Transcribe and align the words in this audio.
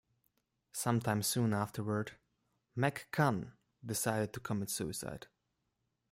Sometime 0.71 1.21
soon 1.21 1.53
afterward, 1.53 2.13
McCunn 2.75 3.51
decided 3.85 4.33
to 4.33 4.39
commit 4.39 4.71
suicide. 4.71 5.27